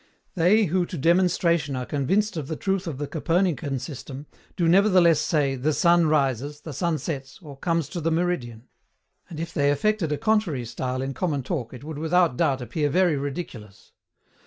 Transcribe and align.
They 0.33 0.63
who 0.65 0.87
to 0.87 0.97
demonstration 0.97 1.75
are 1.75 1.85
convinced 1.85 2.35
of 2.35 2.47
the 2.47 2.55
truth 2.55 2.87
of 2.87 2.97
the 2.97 3.05
Copernican 3.05 3.77
system 3.77 4.25
do 4.55 4.67
nevertheless 4.67 5.19
say 5.19 5.53
"the 5.55 5.73
sun 5.73 6.07
rises," 6.07 6.61
"the 6.61 6.73
sun 6.73 6.97
sets," 6.97 7.37
or 7.39 7.55
"comes 7.55 7.87
to 7.89 8.01
the 8.01 8.09
meridian"; 8.09 8.63
and 9.29 9.39
if 9.39 9.53
they 9.53 9.69
affected 9.69 10.11
a 10.11 10.17
contrary 10.17 10.65
style 10.65 11.03
in 11.03 11.13
common 11.13 11.43
talk 11.43 11.71
it 11.71 11.83
would 11.83 11.99
without 11.99 12.35
doubt 12.35 12.61
appear 12.63 12.89
very 12.89 13.15
ridiculous. 13.15 13.91